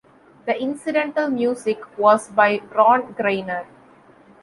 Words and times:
The 0.47 0.59
incidental 0.59 1.29
music 1.29 1.79
was 1.95 2.29
by 2.29 2.59
Ron 2.73 3.13
Grainer. 3.13 3.67